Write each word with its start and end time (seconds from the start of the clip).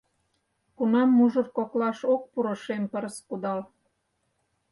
Кунам 0.77 1.09
мужыр 1.17 1.47
коклаш 1.57 1.99
ок 2.13 2.23
пуро 2.31 2.53
шем 2.63 2.83
пырыс 2.91 3.17
кудал 3.27 3.59